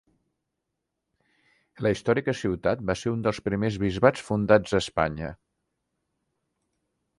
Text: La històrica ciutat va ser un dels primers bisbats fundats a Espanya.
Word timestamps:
La 1.87 1.91
històrica 1.95 2.35
ciutat 2.39 2.81
va 2.91 2.97
ser 3.03 3.13
un 3.17 3.21
dels 3.29 3.43
primers 3.49 3.79
bisbats 3.85 4.27
fundats 4.31 4.75
a 4.75 4.83
Espanya. 4.85 5.33